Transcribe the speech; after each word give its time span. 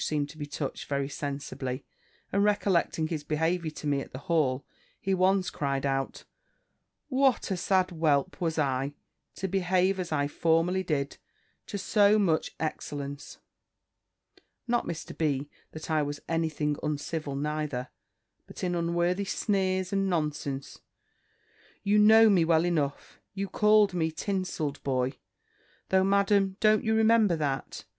seemed 0.01 0.27
to 0.27 0.37
be 0.39 0.47
touched 0.47 0.85
very 0.89 1.07
sensibly; 1.07 1.85
and 2.33 2.43
recollecting 2.43 3.07
his 3.09 3.23
behaviour 3.23 3.69
to 3.69 3.85
me 3.85 4.01
at 4.01 4.11
the 4.11 4.17
Hall, 4.25 4.65
he 4.99 5.13
once 5.13 5.51
cried 5.51 5.85
out, 5.85 6.23
"What 7.07 7.51
a 7.51 7.55
sad 7.55 7.91
whelp 7.91 8.41
was 8.41 8.57
I, 8.57 8.95
to 9.35 9.47
behave 9.47 9.99
as 9.99 10.11
I 10.11 10.27
formerly 10.27 10.81
did, 10.81 11.17
to 11.67 11.77
so 11.77 12.17
much 12.17 12.55
excellence! 12.59 13.37
Not, 14.65 14.87
Mr. 14.87 15.15
B., 15.15 15.51
that 15.71 15.91
I 15.91 16.01
was 16.01 16.19
any 16.27 16.49
thing 16.49 16.77
uncivil 16.81 17.35
neither; 17.35 17.89
but 18.47 18.63
in 18.63 18.73
unworthy 18.73 19.25
sneers, 19.25 19.93
and 19.93 20.09
nonsense. 20.09 20.79
You 21.83 21.99
know 21.99 22.27
me 22.27 22.43
well 22.43 22.65
enough. 22.65 23.19
You 23.35 23.47
called 23.47 23.93
me, 23.93 24.09
tinsell'd 24.11 24.81
boy, 24.83 25.19
though, 25.89 26.03
Madam, 26.03 26.57
don't 26.59 26.83
you 26.83 26.95
remember 26.95 27.35
that? 27.35 27.83